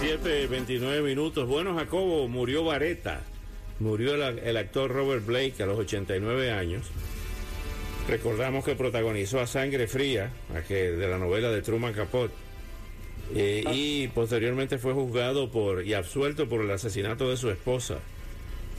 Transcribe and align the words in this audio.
7, 0.00 0.46
29 0.46 1.02
minutos. 1.02 1.46
Bueno, 1.46 1.74
Jacobo, 1.74 2.26
murió 2.26 2.64
Vareta. 2.64 3.20
Murió 3.80 4.14
el, 4.14 4.56
actor 4.56 4.90
Robert 4.90 5.26
Blake 5.26 5.62
a 5.62 5.66
los 5.66 5.78
89 5.78 6.52
años. 6.52 6.86
Recordamos 8.08 8.64
que 8.64 8.74
protagonizó 8.74 9.40
a 9.40 9.46
Sangre 9.46 9.86
Fría, 9.88 10.32
de 10.70 11.06
la 11.06 11.18
novela 11.18 11.50
de 11.50 11.60
Truman 11.60 11.92
Capote. 11.92 12.32
Eh, 13.34 13.62
y 13.74 14.08
posteriormente 14.08 14.78
fue 14.78 14.94
juzgado 14.94 15.50
por 15.50 15.86
y 15.86 15.92
absuelto 15.92 16.48
por 16.48 16.62
el 16.62 16.70
asesinato 16.70 17.28
de 17.28 17.36
su 17.36 17.50
esposa. 17.50 17.98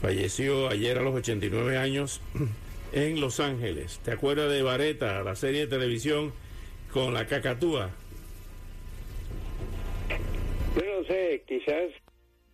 Falleció 0.00 0.70
ayer 0.70 0.98
a 0.98 1.02
los 1.02 1.14
89 1.14 1.78
años 1.78 2.20
en 2.92 3.20
Los 3.20 3.38
Ángeles. 3.38 4.00
¿Te 4.04 4.10
acuerdas 4.10 4.50
de 4.50 4.62
Vareta, 4.62 5.22
la 5.22 5.36
serie 5.36 5.60
de 5.60 5.66
televisión 5.68 6.32
con 6.92 7.14
la 7.14 7.28
cacatúa? 7.28 7.92
No 11.02 11.08
sé, 11.08 11.42
quizás 11.46 11.90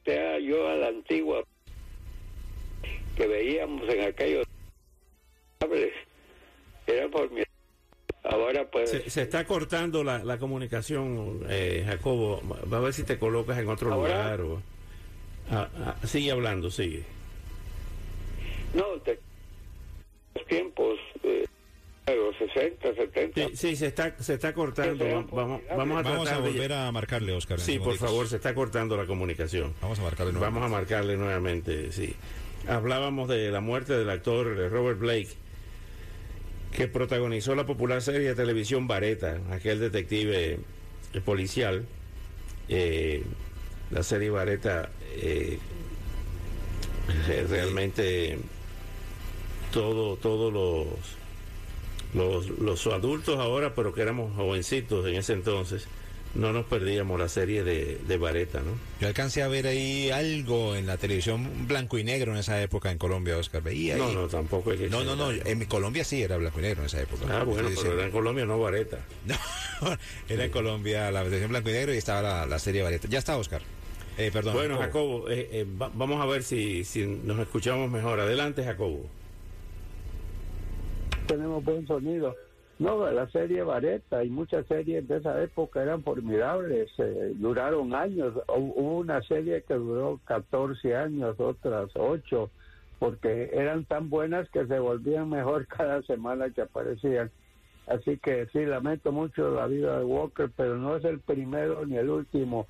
sea 0.05 0.39
yo 0.39 0.69
a 0.69 0.75
la 0.75 0.89
antigua 0.89 1.45
que 3.17 3.27
veíamos 3.27 3.89
en 3.89 4.05
aquellos 4.05 4.47
era 6.87 7.09
por 7.09 7.31
mi 7.31 7.43
ahora 8.23 8.65
pues 8.71 8.91
se, 8.91 9.11
se, 9.11 9.23
está 9.23 9.45
cortando 9.45 10.03
la, 10.03 10.25
la 10.25 10.39
comunicación 10.39 11.45
eh, 11.51 11.85
Jacobo 11.87 12.41
va 12.73 12.79
a 12.79 12.81
ver 12.81 12.93
si 12.95 13.03
te 13.03 13.19
colocas 13.19 13.59
en 13.59 13.69
otro 13.69 13.93
¿Ahora? 13.93 14.09
lugar 14.09 14.41
o 14.41 14.63
ah, 15.51 15.69
ah, 15.85 16.07
sigue 16.07 16.31
hablando 16.31 16.71
sigue 16.71 17.05
no 18.73 18.85
te, 19.03 19.19
los 20.35 20.47
tiempos 20.47 20.99
eh, 21.25 21.45
los 22.15 22.37
60, 22.37 22.95
70. 22.95 23.49
Sí, 23.49 23.57
sí, 23.57 23.77
se 23.77 23.87
está, 23.87 24.15
se 24.19 24.35
está 24.35 24.53
cortando. 24.53 25.05
Vamos, 25.05 25.31
vamos, 25.33 25.61
a, 25.69 26.03
vamos 26.03 26.31
a 26.31 26.39
volver 26.39 26.69
de... 26.69 26.75
a 26.75 26.93
marcarle, 26.93 27.33
Oscar. 27.33 27.61
Sí, 27.61 27.79
por 27.79 27.97
favor, 27.97 28.29
se 28.29 28.37
está 28.37 28.55
cortando 28.55 28.97
la 28.97 29.07
comunicación. 29.07 29.75
Vamos 29.81 29.99
a 29.99 30.03
marcarle 30.03 30.33
nuevamente. 30.33 30.61
Vamos 30.61 30.73
a 30.73 30.81
marcarle 30.81 31.17
nuevamente, 31.17 31.93
sí. 31.93 32.15
Hablábamos 32.67 33.29
de 33.29 33.51
la 33.51 33.61
muerte 33.61 33.95
del 33.95 34.11
actor 34.11 34.47
Robert 34.71 34.99
Blake, 34.99 35.29
que 36.73 36.89
protagonizó 36.89 37.55
la 37.55 37.67
popular 37.67 38.03
serie 38.03 38.29
de 38.29 38.35
televisión 38.35 38.87
Vareta, 38.87 39.41
aquel 39.51 39.81
detective 39.81 40.59
eh, 41.15 41.21
policial. 41.25 41.87
Eh, 42.69 43.23
la 43.91 44.03
serie 44.03 44.29
Vareta 44.29 44.91
eh, 45.17 45.59
realmente 47.49 48.39
todo, 49.73 50.17
todos 50.17 50.53
los 50.53 50.87
los, 52.15 52.49
los 52.49 52.87
adultos 52.87 53.39
ahora, 53.39 53.75
pero 53.75 53.93
que 53.93 54.03
éramos 54.03 54.35
jovencitos 54.35 55.07
en 55.07 55.17
ese 55.17 55.35
entonces, 55.35 55.87
no 56.35 56.53
nos 56.53 56.67
perdíamos 56.67 57.19
la 57.19 57.29
serie 57.29 57.65
de, 57.65 57.99
de 58.07 58.17
Vareta, 58.17 58.61
¿no? 58.61 58.73
Yo 59.01 59.09
alcancé 59.09 59.43
a 59.43 59.49
ver 59.49 59.67
ahí 59.67 60.11
algo 60.11 60.77
en 60.77 60.87
la 60.87 60.97
televisión 60.97 61.67
blanco 61.67 61.99
y 61.99 62.05
negro 62.05 62.33
en 62.33 62.39
esa 62.39 62.61
época 62.63 62.91
en 62.91 62.99
Colombia, 62.99 63.37
Oscar. 63.37 63.63
Veía 63.63 63.95
ahí. 63.95 64.01
No, 64.01 64.13
no, 64.13 64.29
tampoco 64.29 64.73
es 64.73 64.79
que 64.81 64.89
No, 64.89 65.05
no, 65.05 65.17
no, 65.17 65.31
en 65.31 65.65
Colombia 65.65 66.05
sí 66.05 66.23
era 66.23 66.37
blanco 66.37 66.59
y 66.61 66.63
negro 66.63 66.81
en 66.83 66.87
esa 66.87 67.01
época. 67.01 67.25
Ah, 67.31 67.45
bueno, 67.45 67.69
pero 67.75 67.95
era 67.95 68.05
en 68.05 68.13
Colombia, 68.13 68.45
no 68.45 68.59
Vareta. 68.61 68.99
No, 69.81 69.97
era 70.29 70.45
en 70.45 70.51
Colombia 70.51 71.11
la 71.13 71.21
televisión 71.23 71.51
blanco 71.51 71.71
y 71.71 71.73
negro 71.73 71.95
y 71.95 71.99
estaba 71.99 72.21
la, 72.21 72.47
la 72.47 72.59
serie 72.59 72.83
Vareta. 72.83 73.07
Ya 73.09 73.19
está, 73.19 73.37
Oscar. 73.37 73.63
Eh, 74.19 74.31
perdón. 74.33 74.55
Bueno, 74.55 74.79
Jacobo, 74.79 75.21
Jacobo 75.23 75.31
eh, 75.31 75.49
eh, 75.53 75.67
va, 75.81 75.91
vamos 75.95 76.21
a 76.21 76.27
ver 76.27 76.43
si, 76.43 76.83
si 76.83 77.07
nos 77.07 77.39
escuchamos 77.39 77.89
mejor. 77.89 78.19
Adelante, 78.19 78.65
Jacobo 78.65 79.09
tenemos 81.29 81.63
buen 81.65 81.87
sonido. 81.87 82.35
No, 82.79 83.11
la 83.11 83.29
serie 83.31 83.63
Vareta 83.63 84.25
y 84.25 84.31
muchas 84.31 84.65
series 84.67 85.07
de 85.09 85.19
esa 85.19 85.43
época 85.43 85.83
eran 85.83 86.03
formidables, 86.03 86.89
eh, 86.99 87.33
duraron 87.35 87.95
años. 87.95 88.35
Hubo 88.49 88.99
una 88.99 89.21
serie 89.23 89.63
que 89.67 89.75
duró 89.75 90.21
14 90.25 90.97
años, 90.97 91.39
otras 91.39 91.91
8, 91.95 92.51
porque 92.99 93.51
eran 93.53 93.85
tan 93.85 94.09
buenas 94.09 94.49
que 94.51 94.67
se 94.67 94.79
volvían 94.79 95.29
mejor 95.29 95.67
cada 95.77 96.03
semana 96.03 96.51
que 96.51 96.63
aparecían. 96.63 97.31
Así 97.89 98.19
que 98.19 98.47
sí, 98.53 98.65
lamento 98.65 99.13
mucho 99.13 99.51
la 99.51 99.67
vida 99.67 99.99
de 99.99 100.05
Walker, 100.05 100.51
pero 100.57 100.77
no 100.77 100.97
es 100.97 101.05
el 101.05 101.21
primero 101.21 101.85
ni 101.85 101.97
el 101.97 102.11
último 102.11 102.67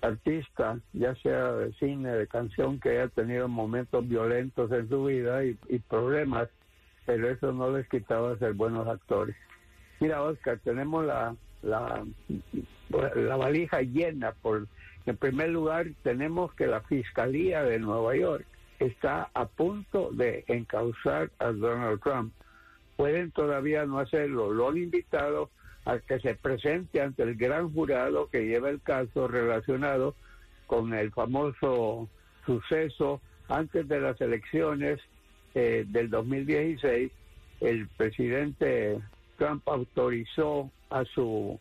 artista, 0.00 0.80
ya 0.92 1.14
sea 1.16 1.52
de 1.52 1.72
cine, 1.74 2.10
de 2.10 2.26
canción, 2.26 2.80
que 2.80 2.90
haya 2.90 3.08
tenido 3.08 3.46
momentos 3.48 4.08
violentos 4.08 4.72
en 4.72 4.88
su 4.88 5.04
vida 5.04 5.44
y, 5.44 5.56
y 5.68 5.78
problemas 5.78 6.48
pero 7.06 7.28
eso 7.28 7.52
no 7.52 7.70
les 7.76 7.88
quitaba 7.88 8.38
ser 8.38 8.52
buenos 8.52 8.86
actores. 8.86 9.36
Mira, 10.00 10.22
Oscar, 10.22 10.58
tenemos 10.64 11.04
la, 11.04 11.34
la, 11.62 12.04
la 13.14 13.36
valija 13.36 13.82
llena. 13.82 14.32
Por, 14.32 14.66
en 15.06 15.16
primer 15.16 15.50
lugar, 15.50 15.86
tenemos 16.02 16.52
que 16.54 16.66
la 16.66 16.80
Fiscalía 16.80 17.62
de 17.62 17.78
Nueva 17.78 18.16
York 18.16 18.46
está 18.78 19.30
a 19.34 19.46
punto 19.46 20.10
de 20.12 20.44
encauzar 20.48 21.30
a 21.38 21.52
Donald 21.52 22.00
Trump. 22.02 22.32
Pueden 22.96 23.30
todavía 23.30 23.86
no 23.86 23.98
hacerlo. 23.98 24.52
Lo 24.52 24.68
han 24.68 24.76
invitado 24.76 25.50
a 25.84 25.98
que 25.98 26.20
se 26.20 26.34
presente 26.34 27.00
ante 27.00 27.22
el 27.22 27.36
gran 27.36 27.72
jurado 27.72 28.28
que 28.28 28.46
lleva 28.46 28.70
el 28.70 28.80
caso 28.80 29.26
relacionado 29.28 30.14
con 30.66 30.94
el 30.94 31.10
famoso 31.12 32.08
suceso 32.46 33.20
antes 33.48 33.88
de 33.88 34.00
las 34.00 34.20
elecciones 34.20 35.00
eh, 35.54 35.84
del 35.86 36.10
2016, 36.10 37.10
el 37.60 37.88
presidente 37.88 38.98
Trump 39.38 39.68
autorizó 39.68 40.70
a 40.90 41.04
su 41.04 41.58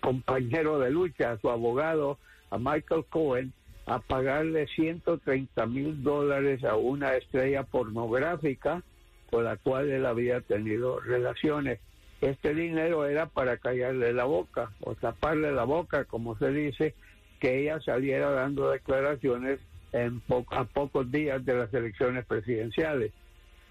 compañero 0.00 0.78
de 0.78 0.90
lucha, 0.90 1.32
a 1.32 1.38
su 1.38 1.50
abogado, 1.50 2.18
a 2.50 2.58
Michael 2.58 3.04
Cohen, 3.08 3.52
a 3.86 4.00
pagarle 4.00 4.66
130 4.68 5.66
mil 5.66 6.02
dólares 6.02 6.62
a 6.64 6.76
una 6.76 7.16
estrella 7.16 7.62
pornográfica 7.62 8.82
con 9.30 9.44
la 9.44 9.56
cual 9.56 9.90
él 9.90 10.06
había 10.06 10.40
tenido 10.40 11.00
relaciones. 11.00 11.80
Este 12.20 12.54
dinero 12.54 13.06
era 13.06 13.26
para 13.26 13.58
callarle 13.58 14.12
la 14.12 14.24
boca 14.24 14.72
o 14.80 14.94
taparle 14.94 15.52
la 15.52 15.64
boca, 15.64 16.04
como 16.04 16.36
se 16.38 16.50
dice, 16.50 16.94
que 17.38 17.60
ella 17.62 17.80
saliera 17.80 18.30
dando 18.30 18.70
declaraciones 18.70 19.60
en 19.92 20.22
a 20.50 20.64
pocos 20.64 21.10
días 21.10 21.44
de 21.44 21.54
las 21.54 21.72
elecciones 21.72 22.24
presidenciales. 22.26 23.12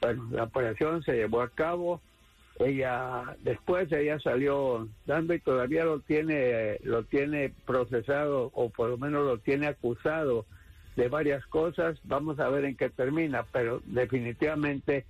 Bueno, 0.02 0.28
la 0.32 0.44
operación 0.44 1.04
se 1.04 1.14
llevó 1.14 1.42
a 1.42 1.50
cabo. 1.50 2.02
Ella 2.60 3.36
después 3.42 3.92
ella 3.92 4.20
salió 4.20 4.88
dando 5.06 5.34
y 5.36 5.40
todavía 5.40 5.86
lo 5.86 6.00
tiene 6.00 6.80
lo 6.84 7.04
tiene 7.04 7.54
procesado 7.66 8.52
o 8.56 8.70
por 8.70 8.90
lo 8.90 8.98
menos 8.98 9.26
lo 9.26 9.38
tiene 9.38 9.68
acusado 9.68 10.46
de 10.96 11.08
varias 11.08 11.46
cosas. 11.46 12.00
Vamos 12.04 12.40
a 12.40 12.50
ver 12.50 12.66
en 12.66 12.76
qué 12.76 12.90
termina, 12.90 13.46
pero 13.52 13.82
definitivamente 13.86 15.06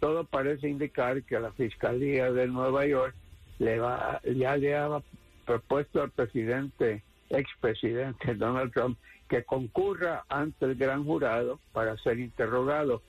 todo 0.00 0.24
parece 0.24 0.68
indicar 0.68 1.22
que 1.22 1.40
la 1.40 1.52
fiscalía 1.52 2.30
de 2.30 2.46
Nueva 2.46 2.84
York 2.86 3.14
le 3.58 3.78
va 3.78 4.20
ya 4.24 4.56
le 4.56 4.76
ha 4.76 5.02
propuesto 5.46 6.02
al 6.02 6.10
presidente 6.10 7.02
expresidente 7.30 8.34
Donald 8.34 8.72
Trump 8.72 8.98
que 9.32 9.44
concurra 9.44 10.26
ante 10.28 10.66
el 10.66 10.74
gran 10.74 11.06
jurado 11.06 11.58
para 11.72 11.96
ser 11.96 12.18
interrogado. 12.18 13.00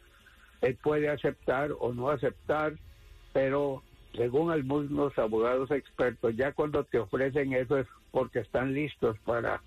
Él 0.61 0.77
puede 0.81 1.09
aceptar 1.09 1.71
o 1.77 1.91
no 1.91 2.11
aceptar, 2.11 2.75
pero 3.33 3.83
según 4.15 4.49
algunos 4.49 5.17
abogados 5.17 5.69
expertos, 5.71 6.33
ya 6.37 6.53
cuando 6.53 6.85
te 6.85 6.97
ofrecen 6.97 7.51
eso 7.51 7.77
es 7.77 7.87
porque 8.11 8.39
están 8.39 8.73
listos 8.73 9.17
para, 9.25 9.61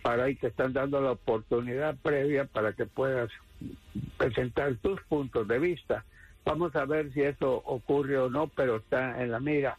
para 0.00 0.30
y 0.30 0.34
te 0.36 0.46
están 0.46 0.72
dando 0.72 0.98
la 1.02 1.10
oportunidad 1.10 1.94
previa 2.02 2.46
para 2.46 2.72
que 2.72 2.86
puedas 2.86 3.30
presentar 4.16 4.74
tus 4.76 4.98
puntos 5.02 5.46
de 5.46 5.58
vista. 5.58 6.06
Vamos 6.46 6.74
a 6.74 6.86
ver 6.86 7.12
si 7.12 7.20
eso 7.20 7.62
ocurre 7.66 8.16
o 8.16 8.30
no, 8.30 8.46
pero 8.46 8.76
está 8.76 9.22
en 9.22 9.30
la 9.30 9.40
mira. 9.40 9.76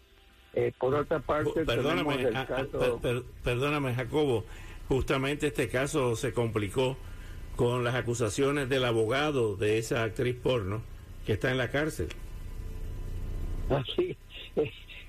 Eh, 0.53 0.73
por 0.77 0.93
otra 0.93 1.17
parte, 1.21 1.65
perdóname, 1.65 2.21
el 2.21 2.33
caso... 2.45 3.01
perdóname, 3.43 3.95
Jacobo 3.95 4.45
justamente 4.93 5.47
este 5.47 5.69
caso 5.69 6.15
se 6.15 6.33
complicó 6.33 6.97
con 7.55 7.83
las 7.83 7.95
acusaciones 7.95 8.69
del 8.69 8.85
abogado 8.85 9.55
de 9.55 9.79
esa 9.79 10.03
actriz 10.03 10.35
porno 10.35 10.83
que 11.25 11.33
está 11.33 11.49
en 11.49 11.57
la 11.57 11.71
cárcel. 11.71 12.09
Así, 13.71 14.15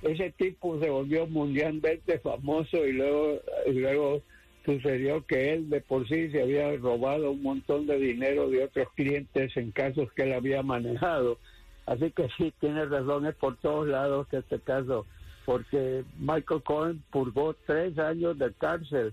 ese 0.01 0.31
tipo 0.39 0.81
se 0.81 0.89
volvió 0.89 1.27
mundialmente 1.27 2.19
famoso 2.21 2.87
y 2.87 2.95
luego, 2.95 3.43
y 3.67 3.73
luego 3.73 4.23
sucedió 4.65 5.27
que 5.27 5.53
él 5.53 5.69
de 5.69 5.83
por 5.83 6.09
sí 6.09 6.31
se 6.31 6.41
había 6.41 6.75
robado 6.79 7.33
un 7.33 7.43
montón 7.43 7.87
de 7.87 7.99
dinero 7.99 8.49
de 8.49 8.65
otros 8.65 8.89
clientes 8.95 9.55
en 9.55 9.71
casos 9.71 10.11
que 10.15 10.23
él 10.23 10.33
había 10.33 10.63
manejado. 10.63 11.39
Así 11.85 12.11
que 12.11 12.31
sí, 12.39 12.55
tiene 12.59 12.87
razones 12.87 13.35
por 13.35 13.59
todos 13.59 13.87
lados 13.87 14.29
este 14.33 14.59
caso, 14.61 15.05
porque 15.45 16.05
Michael 16.19 16.63
Cohen 16.63 17.05
purgó 17.11 17.55
tres 17.67 17.99
años 17.99 18.39
de 18.39 18.51
cárcel 18.55 19.13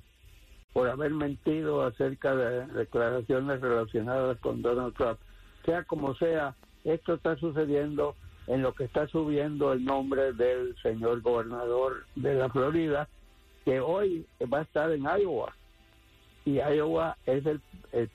por 0.74 0.90
haber 0.90 1.12
mentido 1.12 1.84
acerca 1.84 2.36
de 2.36 2.66
declaraciones 2.68 3.60
relacionadas 3.62 4.38
con 4.40 4.62
Donald 4.62 4.96
Trump. 4.96 5.20
Sea 5.66 5.84
como 5.84 6.16
sea, 6.16 6.56
esto 6.84 7.16
está 7.16 7.36
sucediendo 7.38 8.16
en 8.48 8.62
lo 8.62 8.74
que 8.74 8.86
está 8.86 9.08
subiendo 9.08 9.72
el 9.74 9.86
nombre 9.86 10.34
del 10.34 10.76
señor 10.82 11.22
gobernador 11.22 12.06
de 12.16 12.36
la 12.36 12.50
Florida, 12.50 13.08
que 13.66 13.80
hoy 13.80 14.26
va 14.52 14.60
a 14.60 14.64
estar 14.64 14.92
en 14.92 15.04
Iowa. 15.04 15.54
Y 16.44 16.56
Iowa 16.56 17.18
es 17.26 17.46
el, 17.46 17.62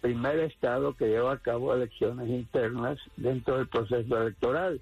primer 0.01 0.41
estado 0.41 0.95
que 0.95 1.07
lleva 1.07 1.33
a 1.33 1.39
cabo 1.39 1.73
elecciones 1.73 2.29
internas 2.29 2.99
dentro 3.17 3.59
del 3.59 3.69
proceso 3.69 4.21
electoral. 4.21 4.81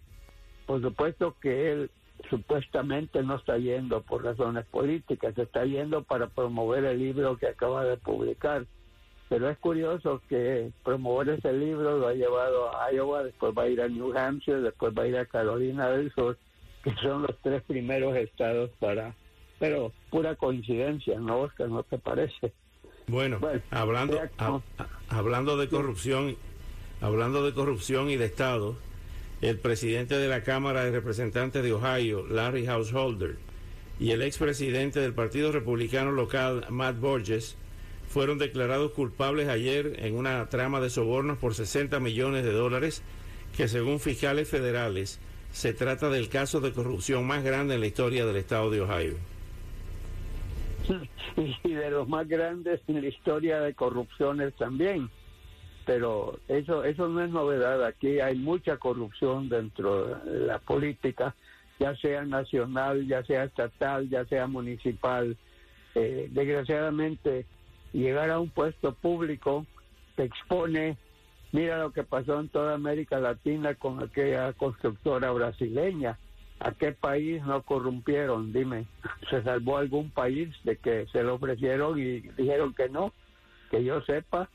Por 0.67 0.81
supuesto 0.81 1.37
que 1.43 1.73
él 1.73 1.91
supuestamente 2.31 3.23
no 3.23 3.37
está 3.37 3.59
yendo 3.59 4.03
por 4.03 4.25
razones 4.25 4.65
políticas, 4.67 5.37
está 5.37 5.65
yendo 5.65 6.03
para 6.03 6.29
promover 6.29 6.85
el 6.85 6.99
libro 6.99 7.37
que 7.37 7.49
acaba 7.49 7.85
de 7.85 7.97
publicar. 7.97 8.67
Pero 9.29 9.49
es 9.49 9.59
curioso 9.59 10.21
que 10.29 10.71
promover 10.85 11.31
ese 11.31 11.53
libro 11.53 11.99
lo 11.99 12.09
ha 12.09 12.15
llevado 12.15 12.77
a 12.77 12.93
Iowa, 12.93 13.25
después 13.25 13.53
va 13.57 13.65
a 13.65 13.69
ir 13.69 13.81
a 13.81 13.89
New 13.89 14.17
Hampshire, 14.17 14.61
después 14.61 14.93
va 14.97 15.03
a 15.03 15.09
ir 15.09 15.17
a 15.17 15.27
Carolina 15.27 15.89
del 15.89 16.13
Sur, 16.13 16.37
que 16.83 16.95
son 16.97 17.23
los 17.23 17.37
tres 17.43 17.63
primeros 17.63 18.15
estados 18.17 18.71
para 18.79 19.15
pero 19.59 19.93
pura 20.11 20.35
coincidencia, 20.37 21.19
¿no, 21.19 21.41
Oscar? 21.41 21.69
¿No 21.69 21.83
te 21.85 21.99
parece? 21.99 22.53
Bueno, 23.07 23.39
hablando, 23.71 24.21
hablando 25.09 25.57
de 25.57 25.69
corrupción, 25.69 26.37
hablando 27.01 27.45
de 27.45 27.53
corrupción 27.53 28.11
y 28.11 28.17
de 28.17 28.27
Estado, 28.27 28.77
el 29.45 29.59
presidente 29.59 30.17
de 30.17 30.27
la 30.27 30.43
Cámara 30.43 30.85
de 30.85 30.91
Representantes 30.91 31.63
de 31.63 31.73
Ohio, 31.75 32.27
Larry 32.27 32.65
Householder, 32.65 33.37
y 34.01 34.13
el 34.13 34.23
expresidente 34.23 35.01
del 35.01 35.13
Partido 35.13 35.53
Republicano 35.53 36.13
local, 36.13 36.65
Matt 36.71 36.99
Borges, 36.99 37.59
fueron 38.09 38.39
declarados 38.39 38.93
culpables 38.93 39.49
ayer 39.49 39.97
en 39.99 40.17
una 40.17 40.49
trama 40.49 40.81
de 40.81 40.89
sobornos 40.89 41.37
por 41.37 41.55
60 41.55 42.01
millones 42.01 42.43
de 42.43 42.53
dólares 42.53 43.03
que 43.55 43.69
según 43.69 44.01
fiscales 44.01 44.49
federales 44.49 45.21
se 45.53 45.75
trata 45.75 46.09
del 46.09 46.31
caso 46.31 46.61
de 46.61 46.73
corrupción 46.73 47.27
más 47.27 47.45
grande 47.45 47.75
en 47.75 47.81
la 47.81 47.87
historia 47.87 48.25
del 48.25 48.37
estado 48.37 48.71
de 48.71 48.81
Ohio. 48.81 49.15
y 51.65 51.73
de 51.75 51.91
los 51.91 52.09
más 52.09 52.27
grandes 52.27 52.81
en 52.89 53.03
la 53.03 53.09
historia 53.09 53.61
de 53.61 53.75
corrupciones 53.75 54.55
también. 54.55 55.11
Pero 55.87 56.39
eso, 56.49 56.85
eso 56.85 57.09
no 57.09 57.23
es 57.23 57.31
novedad. 57.31 57.85
Aquí 57.85 58.21
hay 58.21 58.37
mucha 58.37 58.77
corrupción 58.79 59.49
dentro 59.49 60.07
de 60.07 60.47
la 60.47 60.59
política, 60.59 61.35
ya 61.79 61.95
sea 61.97 62.25
nacional, 62.25 63.07
ya 63.07 63.23
sea 63.25 63.45
estatal, 63.45 64.09
ya 64.09 64.25
sea 64.27 64.47
municipal. 64.47 65.37
Eh, 65.95 66.29
desgraciadamente, 66.31 67.47
llegar 67.93 68.31
a 68.31 68.41
un 68.41 68.51
puesto 68.51 68.95
público 68.95 69.67
te 70.17 70.25
expone. 70.25 70.97
Mira 71.53 71.79
lo 71.79 71.93
que 71.93 72.03
pasó 72.03 72.41
en 72.41 72.49
toda 72.49 72.75
América 72.75 73.21
Latina 73.21 73.75
con 73.75 74.03
aquella 74.03 74.53
constructora 74.55 75.31
brasileña 75.31 76.19
¿A 76.61 76.73
qué 76.73 76.93
país 76.93 77.43
no 77.45 77.63
corrompieron? 77.63 78.53
Dime, 78.53 78.87
¿se 79.31 79.43
salvó 79.43 79.79
algún 79.79 80.11
país 80.11 80.49
de 80.65 80.77
que 80.77 81.07
se 81.13 81.23
lo 81.23 81.35
ofrecieron 81.35 81.99
y 81.99 82.21
dijeron 82.21 82.73
que 82.75 82.89
no? 82.89 83.13
Que 83.71 83.85
yo 83.85 84.01
sepa, 84.03 84.49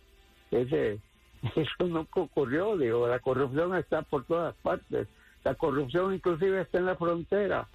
ese, 0.49 0.99
eso 1.55 1.87
no 1.87 2.07
ocurrió, 2.13 2.77
digo, 2.77 3.07
la 3.07 3.19
corrupción 3.19 3.75
está 3.75 4.01
por 4.01 4.25
todas 4.25 4.55
partes. 4.55 5.07
La 5.43 5.55
corrupción 5.55 6.13
inclusive 6.13 6.61
está 6.61 6.79
en 6.79 6.85
la 6.85 6.95
frontera. 6.95 7.67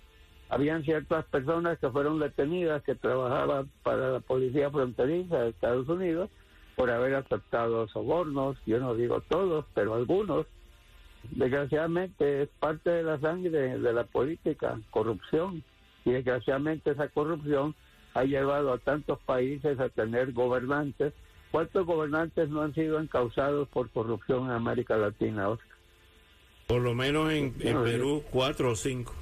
Habían 0.50 0.84
ciertas 0.84 1.24
personas 1.26 1.78
que 1.78 1.90
fueron 1.90 2.18
detenidas 2.18 2.82
que 2.82 2.94
trabajaban 2.94 3.70
para 3.82 4.10
la 4.10 4.20
policía 4.20 4.70
fronteriza 4.70 5.38
de 5.38 5.50
Estados 5.50 5.88
Unidos 5.88 6.30
por 6.76 6.90
haber 6.90 7.14
aceptado 7.14 7.88
sobornos, 7.88 8.56
yo 8.66 8.78
no 8.80 8.94
digo 8.94 9.20
todos, 9.22 9.64
pero 9.74 9.94
algunos, 9.94 10.46
desgraciadamente 11.30 12.42
es 12.42 12.48
parte 12.58 12.90
de 12.90 13.02
la 13.04 13.18
sangre 13.20 13.78
de 13.78 13.92
la 13.92 14.04
política, 14.04 14.78
corrupción, 14.90 15.62
y 16.04 16.10
desgraciadamente 16.10 16.90
esa 16.90 17.08
corrupción 17.08 17.74
ha 18.14 18.24
llevado 18.24 18.72
a 18.72 18.78
tantos 18.78 19.18
países 19.20 19.78
a 19.80 19.88
tener 19.88 20.32
gobernantes. 20.32 21.12
¿Cuántos 21.54 21.86
gobernantes 21.86 22.48
no 22.48 22.62
han 22.62 22.74
sido 22.74 22.98
encausados 22.98 23.68
por 23.68 23.88
corrupción 23.90 24.46
en 24.46 24.50
América 24.50 24.96
Latina, 24.96 25.50
Oscar? 25.50 25.76
Por 26.66 26.82
lo 26.82 26.94
menos 26.94 27.30
en, 27.30 27.52
Perú, 27.52 28.24
cuatro 28.32 28.72
o 28.72 28.74
cinco. 28.74 29.14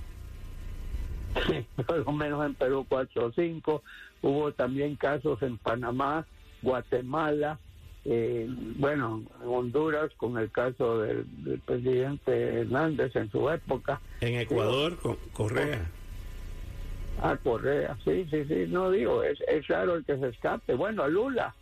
por 1.87 1.99
lo 1.99 2.13
menos 2.13 2.47
en 2.47 2.55
Perú, 2.55 2.87
cuatro 2.89 3.27
o 3.27 3.33
cinco. 3.33 3.83
Hubo 4.23 4.51
también 4.53 4.97
casos 4.97 5.43
en 5.43 5.59
Panamá, 5.59 6.27
Guatemala, 6.63 7.59
eh, 8.07 8.49
bueno, 8.79 9.23
en 9.43 9.49
Honduras 9.49 10.11
con 10.17 10.39
el 10.39 10.51
caso 10.51 11.01
del, 11.01 11.27
presidente 11.67 12.61
Hernández 12.61 13.15
en 13.15 13.31
su 13.31 13.51
época. 13.51 14.01
En 14.23 14.37
Ecuador, 14.37 14.97
con 14.97 15.17
Correa. 15.35 15.87
Ah, 17.21 17.37
Correa, 17.45 17.95
sí, 18.07 18.27
sí, 18.31 18.47
sí, 18.47 18.65
no 18.69 18.91
digo, 18.91 19.23
es, 19.23 19.39
es 19.49 19.69
raro 19.69 19.97
el 19.97 20.05
que 20.07 20.17
se 20.17 20.29
escape. 20.29 20.73
Bueno, 20.73 21.03
a 21.03 21.09
Lula, 21.09 21.55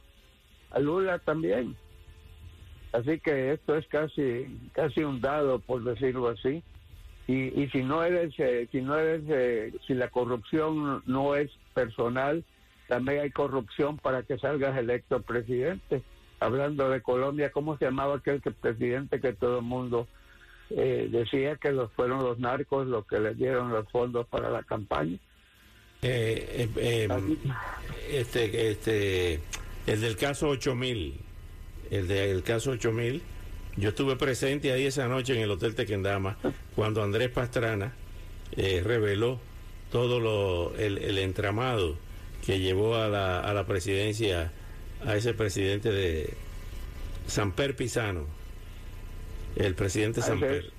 a 0.71 0.79
Lula 0.79 1.19
también. 1.19 1.77
Así 2.93 3.21
que 3.21 3.53
esto 3.53 3.77
es 3.77 3.87
casi, 3.87 4.47
casi 4.73 5.05
un 5.05 5.21
dado, 5.21 5.61
por 5.61 5.85
decirlo 5.85 6.29
así. 6.29 6.63
Y, 7.27 7.63
y 7.63 7.69
si 7.71 7.83
no 7.83 8.03
eres, 8.03 8.35
eh, 8.39 8.69
si 8.73 8.81
no 8.81 8.99
eres, 8.99 9.23
eh, 9.29 9.73
si 9.87 9.95
la 9.95 10.09
corrupción 10.09 11.03
no 11.07 11.37
es 11.37 11.51
personal, 11.75 12.45
también 12.89 13.21
hay 13.21 13.31
corrupción 13.31 13.99
para 13.99 14.25
que 14.25 14.39
salgas 14.39 14.77
electo 14.77 15.23
presidente 15.23 16.03
hablando 16.41 16.89
de 16.89 17.03
Colombia, 17.03 17.53
¿cómo 17.53 17.77
se 17.77 17.85
llamaba 17.85 18.17
aquel 18.17 18.41
que, 18.41 18.51
presidente 18.51 19.21
que 19.21 19.35
todo 19.35 19.59
el 19.59 19.65
mundo 19.65 20.09
eh, 20.71 21.09
decía 21.11 21.57
que 21.57 21.71
los 21.71 21.93
fueron 21.93 22.25
los 22.25 22.39
narcos 22.39 22.87
los 22.87 23.07
que 23.07 23.21
les 23.21 23.37
dieron 23.37 23.71
los 23.71 23.89
fondos 23.91 24.27
para 24.27 24.51
la 24.51 24.63
campaña? 24.63 25.19
Eh, 26.03 26.69
eh, 26.77 27.07
em, 27.11 27.37
este, 28.11 28.71
este, 28.71 29.41
el 29.87 30.01
del 30.01 30.17
caso 30.17 30.49
8000, 30.49 31.15
el 31.91 32.09
del 32.09 32.43
caso 32.43 32.73
8000, 32.73 33.23
yo 33.77 33.91
estuve 33.91 34.17
presente 34.17 34.73
ahí 34.73 34.87
esa 34.87 35.09
noche 35.09 35.35
en 35.35 35.41
el 35.41 35.51
Hotel 35.51 35.75
Tequendama 35.75 36.37
cuando 36.75 37.03
Andrés 37.03 37.31
Pastrana 37.31 37.93
reveló 38.57 39.41
todo 39.91 40.21
lo, 40.21 40.77
el, 40.77 40.99
el 40.99 41.19
entramado 41.19 41.97
que 42.45 42.59
llevó 42.59 42.97
a 42.97 43.09
la, 43.09 43.41
a 43.41 43.55
la 43.55 43.67
presidencia 43.67 44.53
a 45.05 45.17
ese 45.17 45.35
presidente 45.35 45.91
de 45.91 46.35
Samper 47.27 47.77
Pisano, 47.77 48.27
el 49.57 49.75
presidente 49.75 50.21
Samper. 50.23 50.73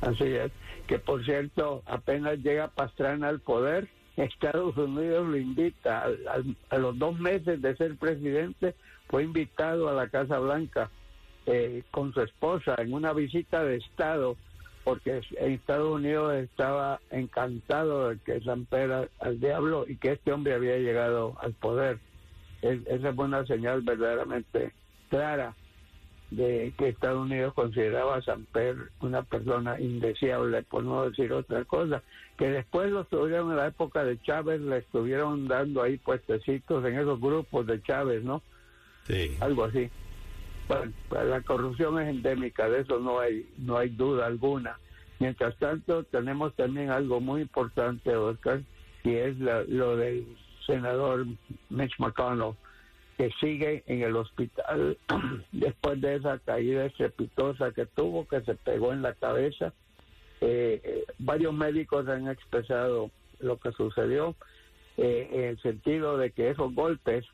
Así 0.00 0.24
es, 0.24 0.50
que 0.86 0.98
por 0.98 1.24
cierto, 1.24 1.82
apenas 1.86 2.38
llega 2.38 2.68
Pastrana 2.68 3.28
al 3.28 3.40
poder, 3.40 3.88
Estados 4.16 4.76
Unidos 4.76 5.26
lo 5.28 5.36
invita, 5.36 6.04
a, 6.70 6.78
los 6.78 6.98
dos 6.98 7.18
meses 7.18 7.62
de 7.62 7.76
ser 7.76 7.96
presidente, 7.96 8.74
fue 9.08 9.24
invitado 9.24 9.88
a 9.88 9.94
la 9.94 10.08
Casa 10.08 10.38
Blanca 10.38 10.90
eh, 11.46 11.82
con 11.90 12.12
su 12.12 12.20
esposa 12.20 12.76
en 12.78 12.92
una 12.92 13.12
visita 13.12 13.64
de 13.64 13.76
Estado, 13.76 14.36
porque 14.84 15.22
en 15.36 15.52
Estados 15.52 15.94
Unidos 15.94 16.34
estaba 16.34 17.00
encantado 17.10 18.10
de 18.10 18.18
que 18.18 18.40
Samper 18.40 19.10
al 19.20 19.40
diablo 19.40 19.84
y 19.88 19.96
que 19.96 20.12
este 20.12 20.32
hombre 20.32 20.54
había 20.54 20.76
llegado 20.78 21.36
al 21.40 21.52
poder. 21.52 21.98
Esa 22.60 23.08
es 23.08 23.18
una 23.18 23.44
señal 23.46 23.82
verdaderamente 23.82 24.72
clara 25.08 25.54
de 26.36 26.72
que 26.78 26.88
Estados 26.88 27.26
Unidos 27.26 27.52
consideraba 27.52 28.16
a 28.16 28.22
Samper 28.22 28.76
una 29.00 29.22
persona 29.22 29.78
indeseable, 29.78 30.62
por 30.62 30.82
no 30.82 31.08
decir 31.08 31.32
otra 31.32 31.64
cosa, 31.64 32.02
que 32.38 32.48
después 32.48 32.90
lo 32.90 33.04
tuvieron 33.04 33.50
en 33.50 33.58
la 33.58 33.66
época 33.66 34.02
de 34.04 34.20
Chávez, 34.22 34.60
le 34.60 34.78
estuvieron 34.78 35.46
dando 35.46 35.82
ahí 35.82 35.98
puestecitos 35.98 36.84
en 36.86 36.98
esos 36.98 37.20
grupos 37.20 37.66
de 37.66 37.82
Chávez, 37.82 38.24
¿no? 38.24 38.42
Sí. 39.06 39.36
Algo 39.40 39.64
así. 39.64 39.90
Bueno, 40.68 40.92
pues 41.08 41.26
la 41.26 41.42
corrupción 41.42 42.00
es 42.00 42.08
endémica, 42.08 42.68
de 42.68 42.80
eso 42.80 42.98
no 42.98 43.20
hay, 43.20 43.46
no 43.58 43.76
hay 43.76 43.90
duda 43.90 44.26
alguna. 44.26 44.78
Mientras 45.18 45.56
tanto, 45.58 46.04
tenemos 46.04 46.54
también 46.54 46.90
algo 46.90 47.20
muy 47.20 47.42
importante, 47.42 48.16
Oscar, 48.16 48.62
y 49.04 49.14
es 49.14 49.36
lo 49.38 49.96
del 49.96 50.26
senador 50.66 51.26
Mitch 51.68 51.98
McConnell, 51.98 52.54
que 53.16 53.30
sigue 53.40 53.82
en 53.86 54.02
el 54.02 54.16
hospital 54.16 54.98
después 55.52 56.00
de 56.00 56.16
esa 56.16 56.38
caída 56.38 56.86
estrepitosa 56.86 57.72
que 57.72 57.86
tuvo, 57.86 58.26
que 58.26 58.40
se 58.42 58.54
pegó 58.54 58.92
en 58.92 59.02
la 59.02 59.14
cabeza. 59.14 59.72
Eh, 60.40 60.80
eh, 60.82 61.04
varios 61.18 61.54
médicos 61.54 62.08
han 62.08 62.28
expresado 62.28 63.10
lo 63.40 63.58
que 63.58 63.72
sucedió. 63.72 64.34
eh, 64.98 65.28
en 65.32 65.44
el 65.44 65.62
sentido 65.62 66.18
de 66.18 66.32
que 66.32 66.50
esos 66.50 66.74
golpes 66.74 67.24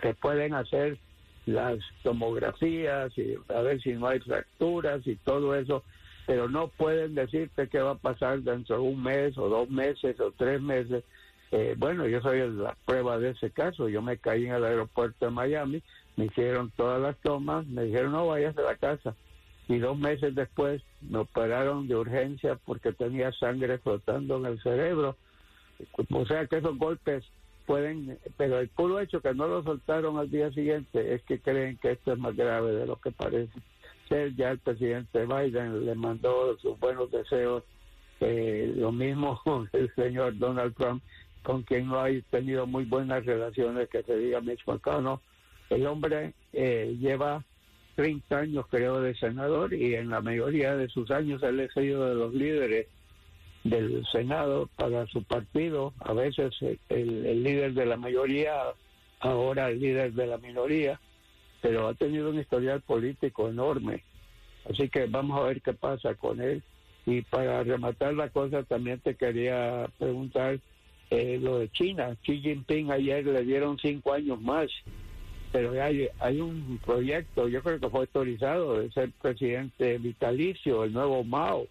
se 0.00 0.14
pueden 0.14 0.54
hacer 0.54 0.98
las 1.46 1.78
tomografías 2.02 3.16
y 3.18 3.34
a 3.48 3.60
ver 3.62 3.80
si 3.82 3.92
no 3.92 4.06
hay 4.06 4.20
fracturas 4.20 5.06
y 5.06 5.16
todo 5.16 5.54
eso, 5.54 5.82
pero 6.26 6.48
no 6.48 6.68
pueden 6.68 7.14
decirte 7.14 7.68
qué 7.68 7.80
va 7.80 7.92
a 7.92 7.96
pasar 7.96 8.40
dentro 8.40 8.76
de 8.76 8.82
un 8.82 9.02
mes 9.02 9.36
o 9.36 9.48
dos 9.48 9.68
meses 9.68 10.18
o 10.20 10.32
tres 10.32 10.60
meses. 10.60 11.04
Eh, 11.52 11.74
bueno, 11.76 12.06
yo 12.08 12.20
soy 12.22 12.50
la 12.50 12.74
prueba 12.86 13.18
de 13.18 13.30
ese 13.30 13.50
caso. 13.50 13.88
Yo 13.88 14.00
me 14.00 14.16
caí 14.16 14.46
en 14.46 14.54
el 14.54 14.64
aeropuerto 14.64 15.26
de 15.26 15.30
Miami, 15.30 15.82
me 16.16 16.24
hicieron 16.24 16.70
todas 16.76 17.00
las 17.00 17.16
tomas, 17.18 17.66
me 17.66 17.84
dijeron 17.84 18.12
no 18.12 18.26
vayas 18.26 18.56
a 18.56 18.62
la 18.62 18.76
casa. 18.76 19.14
Y 19.68 19.78
dos 19.78 19.98
meses 19.98 20.34
después 20.34 20.82
me 21.02 21.18
operaron 21.18 21.86
de 21.88 21.94
urgencia 21.94 22.56
porque 22.64 22.92
tenía 22.92 23.32
sangre 23.32 23.78
flotando 23.78 24.38
en 24.38 24.46
el 24.46 24.62
cerebro. 24.62 25.16
O 26.10 26.26
sea 26.26 26.46
que 26.46 26.56
esos 26.56 26.76
golpes 26.78 27.24
pueden, 27.66 28.18
pero 28.36 28.58
el 28.58 28.68
puro 28.68 28.98
hecho 28.98 29.20
que 29.20 29.34
no 29.34 29.46
lo 29.46 29.62
soltaron 29.62 30.18
al 30.18 30.30
día 30.30 30.50
siguiente 30.52 31.14
es 31.14 31.22
que 31.22 31.38
creen 31.38 31.76
que 31.76 31.92
esto 31.92 32.12
es 32.12 32.18
más 32.18 32.34
grave 32.34 32.72
de 32.72 32.86
lo 32.86 32.96
que 32.96 33.10
parece 33.10 33.52
ser. 34.08 34.34
Ya 34.36 34.50
el 34.52 34.58
presidente 34.58 35.26
Biden 35.26 35.84
le 35.84 35.94
mandó 35.94 36.56
sus 36.58 36.78
buenos 36.80 37.10
deseos, 37.10 37.62
eh, 38.20 38.72
lo 38.76 38.90
mismo 38.90 39.40
el 39.72 39.94
señor 39.94 40.38
Donald 40.38 40.74
Trump, 40.76 41.02
con 41.42 41.62
quien 41.62 41.88
no 41.88 42.00
ha 42.00 42.08
tenido 42.30 42.66
muy 42.66 42.84
buenas 42.84 43.24
relaciones, 43.24 43.88
que 43.88 44.02
se 44.02 44.16
diga 44.16 44.40
Mitch 44.40 44.66
McConnell. 44.66 45.18
El 45.70 45.86
hombre 45.86 46.34
eh, 46.52 46.96
lleva 47.00 47.44
30 47.96 48.38
años, 48.38 48.66
creo, 48.70 49.00
de 49.00 49.14
senador 49.14 49.74
y 49.74 49.94
en 49.94 50.10
la 50.10 50.20
mayoría 50.20 50.76
de 50.76 50.88
sus 50.88 51.10
años 51.10 51.42
él 51.42 51.60
ha 51.60 51.80
sido 51.80 52.06
de 52.06 52.14
los 52.14 52.34
líderes 52.34 52.86
del 53.64 54.04
Senado 54.10 54.68
para 54.76 55.06
su 55.06 55.22
partido, 55.22 55.92
a 56.00 56.12
veces 56.12 56.54
el, 56.88 57.42
líder 57.42 57.74
de 57.74 57.86
la 57.86 57.96
mayoría, 57.96 58.54
ahora 59.20 59.68
el 59.68 59.80
líder 59.80 60.12
de 60.12 60.26
la 60.26 60.38
minoría, 60.38 61.00
pero 61.60 61.86
ha 61.86 61.94
tenido 61.94 62.30
un 62.30 62.40
historial 62.40 62.80
político 62.80 63.48
enorme. 63.48 64.04
Así 64.68 64.88
que 64.88 65.06
vamos 65.06 65.40
a 65.40 65.44
ver 65.44 65.60
qué 65.60 65.74
pasa 65.74 66.14
con 66.14 66.40
él. 66.40 66.62
Y 67.04 67.22
para 67.22 67.62
rematar 67.62 68.14
la 68.14 68.28
cosa, 68.30 68.62
también 68.62 69.00
te 69.00 69.16
quería 69.16 69.88
preguntar 69.98 70.60
eh, 71.12 71.38
lo 71.40 71.58
de 71.58 71.68
China. 71.70 72.16
Xi 72.22 72.40
Jinping 72.40 72.90
ayer 72.90 73.24
le 73.24 73.42
dieron 73.42 73.78
cinco 73.78 74.12
años 74.12 74.40
más, 74.40 74.70
pero 75.52 75.72
hay, 75.82 76.08
hay 76.18 76.40
un 76.40 76.78
proyecto, 76.84 77.48
yo 77.48 77.62
creo 77.62 77.78
que 77.78 77.88
fue 77.88 78.00
autorizado, 78.00 78.80
de 78.80 78.90
ser 78.92 79.10
presidente 79.20 79.98
vitalicio, 79.98 80.84
el 80.84 80.92
nuevo 80.92 81.22
Mao 81.24 81.66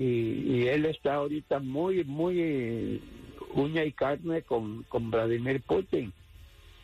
y, 0.00 0.66
él 0.66 0.86
está 0.86 1.16
ahorita 1.16 1.58
muy, 1.58 2.04
muy 2.04 3.02
uña 3.52 3.84
y 3.84 3.92
carne 3.92 4.40
con, 4.42 4.82
con 4.84 5.10
Vladimir 5.10 5.60
Putin. 5.60 6.10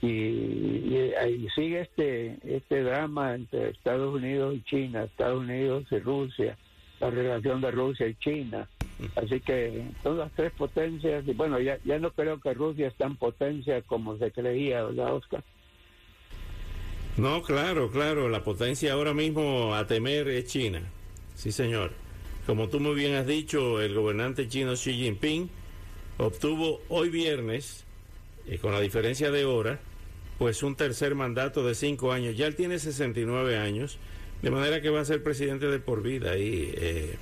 Y, 0.02 1.12
ahí 1.18 1.48
sigue 1.54 1.80
este, 1.80 2.36
este 2.44 2.82
drama 2.82 3.34
entre 3.34 3.70
Estados 3.70 4.14
Unidos 4.14 4.56
y 4.56 4.62
China, 4.64 5.04
Estados 5.04 5.40
Unidos 5.40 5.86
y 5.90 5.98
Rusia, 5.98 6.58
la 7.00 7.08
relación 7.08 7.62
de 7.62 7.70
Rusia 7.70 8.06
y 8.06 8.14
China. 8.16 8.68
Así 9.14 9.40
que 9.40 9.84
son 10.02 10.18
las 10.18 10.32
tres 10.32 10.52
potencias, 10.52 11.26
y 11.26 11.32
bueno, 11.34 11.60
ya, 11.60 11.78
ya 11.84 11.98
no 11.98 12.12
creo 12.12 12.40
que 12.40 12.54
Rusia 12.54 12.88
es 12.88 12.94
tan 12.94 13.16
potencia 13.16 13.82
como 13.82 14.16
se 14.16 14.32
creía, 14.32 14.84
¿verdad, 14.84 15.14
Oscar? 15.14 15.44
No, 17.16 17.42
claro, 17.42 17.90
claro, 17.90 18.28
la 18.28 18.42
potencia 18.42 18.92
ahora 18.92 19.14
mismo 19.14 19.74
a 19.74 19.86
temer 19.86 20.28
es 20.28 20.46
China. 20.46 20.82
Sí, 21.34 21.52
señor. 21.52 21.92
Como 22.46 22.68
tú 22.68 22.78
muy 22.78 22.94
bien 22.94 23.14
has 23.14 23.26
dicho, 23.26 23.80
el 23.80 23.94
gobernante 23.94 24.48
chino 24.48 24.74
Xi 24.74 24.92
Jinping 24.92 25.50
obtuvo 26.18 26.80
hoy 26.88 27.10
viernes, 27.10 27.84
eh, 28.46 28.58
con 28.58 28.72
la 28.72 28.80
diferencia 28.80 29.30
de 29.30 29.44
hora, 29.44 29.80
pues 30.38 30.62
un 30.62 30.76
tercer 30.76 31.14
mandato 31.14 31.66
de 31.66 31.74
cinco 31.74 32.12
años. 32.12 32.36
Ya 32.36 32.46
él 32.46 32.54
tiene 32.54 32.78
69 32.78 33.56
años, 33.56 33.98
de 34.42 34.50
manera 34.50 34.80
que 34.80 34.90
va 34.90 35.00
a 35.00 35.04
ser 35.04 35.22
presidente 35.22 35.66
de 35.66 35.78
por 35.78 36.02
vida 36.02 36.36
y 36.38 36.72
eh, 36.76 37.16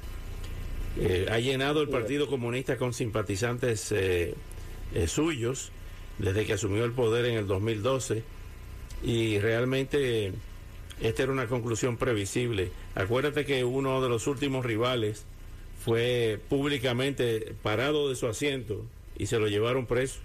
eh, 1.01 1.27
ha 1.31 1.39
llenado 1.39 1.83
el 1.83 1.89
Partido 1.89 2.27
Comunista 2.29 2.77
con 2.77 2.93
simpatizantes 2.95 3.95
suyos 5.07 5.73
desde 6.19 6.47
que 6.47 6.53
asumió 6.53 6.85
el 6.85 6.93
poder 6.93 7.25
en 7.27 7.37
el 7.37 7.47
2012 7.47 8.23
y 9.03 9.39
realmente 9.39 10.33
esta 11.01 11.23
era 11.25 11.33
una 11.33 11.47
conclusión 11.47 11.97
previsible. 11.97 12.71
Acuérdate 12.95 13.45
que 13.45 13.65
uno 13.65 14.01
de 14.01 14.09
los 14.09 14.27
últimos 14.27 14.65
rivales 14.65 15.25
fue 15.85 16.39
públicamente 16.49 17.55
parado 17.63 18.09
de 18.09 18.17
su 18.17 18.27
asiento 18.27 18.85
y 19.19 19.27
se 19.27 19.39
lo 19.39 19.49
llevaron 19.49 19.87
preso 19.87 20.21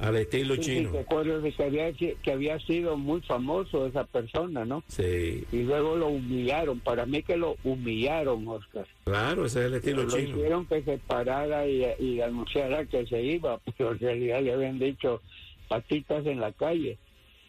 al 0.00 0.16
estilo 0.16 0.56
chino. 0.56 0.90
Sí, 0.90 0.96
recuerdo 0.96 1.42
que 1.42 1.62
había, 1.62 1.92
que 1.92 2.32
había 2.32 2.58
sido 2.60 2.96
muy 2.96 3.20
famoso 3.22 3.86
esa 3.86 4.04
persona, 4.04 4.64
¿no? 4.64 4.82
Sí. 4.88 5.44
Y 5.52 5.62
luego 5.62 5.96
lo 5.96 6.08
humillaron. 6.08 6.80
Para 6.80 7.06
mí 7.06 7.22
que 7.22 7.36
lo 7.36 7.56
humillaron, 7.64 8.46
Oscar. 8.48 8.86
Claro, 9.04 9.44
ese 9.44 9.60
es 9.60 9.66
el 9.66 9.74
estilo 9.74 10.08
chino. 10.08 10.30
Lo 10.30 10.36
hicieron 10.36 10.66
que 10.66 10.82
se 10.82 10.98
parara 10.98 11.66
y, 11.66 11.84
y 11.98 12.20
anunciara 12.20 12.86
que 12.86 13.06
se 13.06 13.22
iba, 13.22 13.60
pero 13.76 13.92
en 13.92 13.98
realidad 13.98 14.42
le 14.42 14.52
habían 14.52 14.78
dicho 14.78 15.20
patitas 15.68 16.26
en 16.26 16.40
la 16.40 16.52
calle. 16.52 16.98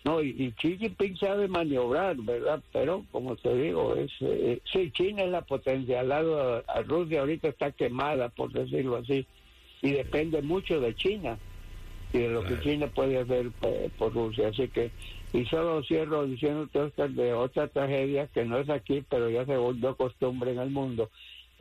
No, 0.03 0.21
y, 0.21 0.29
y, 0.29 0.51
Xi 0.53 0.77
Jinping 0.77 1.15
sabe 1.17 1.47
maniobrar, 1.47 2.17
¿verdad? 2.17 2.61
Pero, 2.73 3.05
como 3.11 3.35
te 3.35 3.53
digo, 3.55 3.95
es 3.95 4.11
eh, 4.21 4.59
sí, 4.71 4.91
China 4.91 5.23
es 5.23 5.29
la 5.29 5.41
potencia. 5.41 5.99
Al 5.99 6.09
lado 6.09 6.63
a, 6.67 6.81
Rusia 6.81 7.19
ahorita 7.19 7.49
está 7.49 7.71
quemada, 7.71 8.29
por 8.29 8.51
decirlo 8.51 8.97
así, 8.97 9.27
y 9.83 9.91
depende 9.91 10.41
mucho 10.41 10.79
de 10.79 10.95
China 10.95 11.37
y 12.13 12.19
de 12.19 12.29
lo 12.29 12.43
que 12.43 12.59
China 12.59 12.87
puede 12.87 13.19
hacer 13.19 13.51
eh, 13.63 13.89
por, 13.97 14.13
Rusia. 14.13 14.49
Así 14.49 14.67
que, 14.67 14.91
y 15.33 15.45
solo 15.45 15.83
cierro 15.83 16.25
diciendo 16.25 16.67
de 17.09 17.33
otra 17.33 17.67
tragedia 17.67 18.27
que 18.27 18.45
no 18.45 18.57
es 18.57 18.69
aquí, 18.69 19.03
pero 19.09 19.29
ya 19.29 19.45
se 19.45 19.57
volvió 19.57 19.95
costumbre 19.95 20.51
en 20.51 20.59
el 20.59 20.69
mundo 20.69 21.09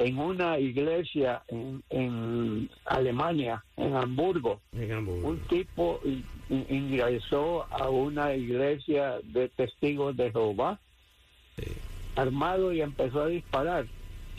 en 0.01 0.19
una 0.19 0.59
iglesia 0.59 1.43
en, 1.49 2.71
Alemania, 2.87 3.63
en 3.77 3.95
Hamburgo. 3.95 4.63
Un 4.73 5.41
tipo 5.47 6.01
ingresó 6.49 7.67
a 7.71 7.91
una 7.91 8.35
iglesia 8.35 9.19
de 9.23 9.51
testigos 9.51 10.17
de 10.17 10.33
Jehová, 10.33 10.81
armado 12.17 12.73
y 12.73 12.81
empezó 12.81 13.25
a 13.25 13.27
disparar. 13.27 13.87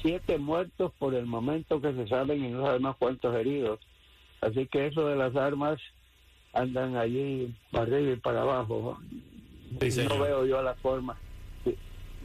Siete 0.01 0.39
muertos 0.39 0.93
por 0.97 1.13
el 1.13 1.27
momento 1.27 1.79
que 1.79 1.93
se 1.93 2.07
saben 2.07 2.43
y 2.43 2.49
no 2.49 2.65
sabemos 2.65 2.95
cuántos 2.97 3.35
heridos. 3.35 3.79
Así 4.41 4.65
que 4.65 4.87
eso 4.87 5.07
de 5.07 5.15
las 5.15 5.35
armas 5.35 5.79
andan 6.53 6.95
allí 6.95 7.53
para 7.71 7.83
arriba 7.83 8.13
y 8.13 8.15
para 8.17 8.41
abajo. 8.41 8.99
no 9.71 10.19
veo 10.19 10.45
yo 10.45 10.61
la 10.61 10.75
forma. 10.75 11.17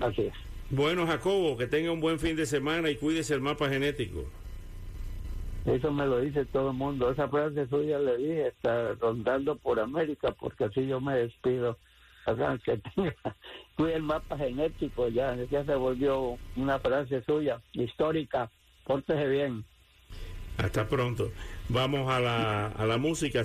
así 0.01 0.23
es. 0.23 0.35
Bueno, 0.71 1.07
Jacobo, 1.07 1.57
que 1.57 1.67
tenga 1.67 1.93
un 1.93 2.01
buen 2.01 2.19
fin 2.19 2.35
de 2.35 2.45
semana 2.45 2.91
y 2.91 2.97
cuídese 2.97 3.35
el 3.35 3.41
mapa 3.41 3.69
genético. 3.69 4.25
Eso 5.65 5.93
me 5.93 6.07
lo 6.07 6.21
dice 6.21 6.45
todo 6.47 6.71
el 6.71 6.77
mundo. 6.77 7.11
Esa 7.11 7.29
frase 7.29 7.67
suya 7.69 7.99
le 7.99 8.17
dije, 8.17 8.49
está 8.49 8.95
rondando 8.95 9.57
por 9.57 9.81
América, 9.81 10.35
porque 10.39 10.65
así 10.65 10.87
yo 10.87 11.01
me 11.01 11.17
despido. 11.17 11.77
O 12.27 12.37
sea, 12.37 12.59
que 12.65 12.77
tenga, 12.95 13.15
cuide 13.77 13.95
el 13.95 14.03
mapa 14.03 14.37
genético, 14.37 15.09
ya, 15.09 15.37
ya 15.51 15.65
se 15.65 15.75
volvió 15.75 16.39
una 16.57 16.79
frase 16.79 17.23
suya, 17.25 17.61
histórica. 17.73 18.51
Pórtese 18.85 19.27
bien. 19.29 19.65
Hasta 20.59 20.89
pronto. 20.89 21.33
Vamos 21.69 22.09
a 22.11 22.21
la, 22.21 22.69
a 22.69 22.87
la 22.87 22.97
música. 22.97 23.45